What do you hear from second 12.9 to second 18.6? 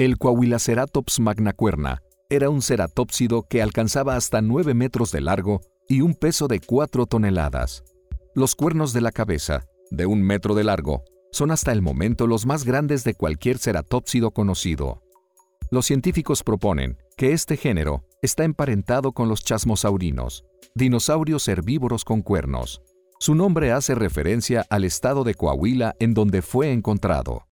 de cualquier ceratópsido conocido. Los científicos proponen que este género está